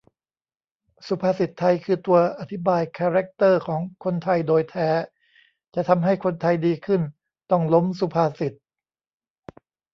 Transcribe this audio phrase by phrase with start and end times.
[1.07, 4.89] สุภาษิตไทยคือตัวอธิบายคาร์แร็คเตอร์ของคนไทยโดยแท้
[5.75, 7.01] จะทำให้คนไทยดีขึ้น
[7.51, 8.53] ต้องล้มสุภาษิต